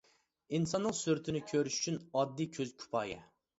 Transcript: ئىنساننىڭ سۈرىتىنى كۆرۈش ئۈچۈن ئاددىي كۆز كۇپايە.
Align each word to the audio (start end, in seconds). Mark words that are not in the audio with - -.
ئىنساننىڭ 0.57 0.95
سۈرىتىنى 1.01 1.43
كۆرۈش 1.53 1.79
ئۈچۈن 1.83 2.01
ئاددىي 2.09 2.53
كۆز 2.59 2.75
كۇپايە. 2.83 3.23